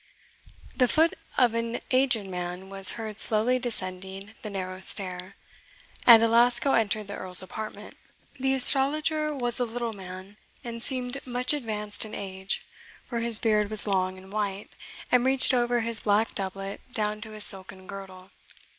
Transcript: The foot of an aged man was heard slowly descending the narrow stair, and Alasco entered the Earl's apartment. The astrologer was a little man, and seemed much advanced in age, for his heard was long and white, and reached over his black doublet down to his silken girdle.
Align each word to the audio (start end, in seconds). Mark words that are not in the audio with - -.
The 0.75 0.87
foot 0.87 1.13
of 1.37 1.53
an 1.53 1.79
aged 1.91 2.25
man 2.25 2.69
was 2.71 2.93
heard 2.93 3.19
slowly 3.21 3.59
descending 3.59 4.33
the 4.41 4.49
narrow 4.49 4.79
stair, 4.79 5.35
and 6.07 6.23
Alasco 6.23 6.73
entered 6.73 7.07
the 7.07 7.15
Earl's 7.15 7.43
apartment. 7.43 7.95
The 8.39 8.55
astrologer 8.55 9.31
was 9.31 9.59
a 9.59 9.63
little 9.63 9.93
man, 9.93 10.37
and 10.63 10.81
seemed 10.81 11.19
much 11.27 11.53
advanced 11.53 12.03
in 12.03 12.15
age, 12.15 12.65
for 13.05 13.19
his 13.19 13.39
heard 13.43 13.69
was 13.69 13.85
long 13.85 14.17
and 14.17 14.33
white, 14.33 14.71
and 15.11 15.23
reached 15.23 15.53
over 15.53 15.81
his 15.81 15.99
black 15.99 16.33
doublet 16.33 16.81
down 16.91 17.21
to 17.21 17.29
his 17.33 17.43
silken 17.43 17.85
girdle. 17.85 18.31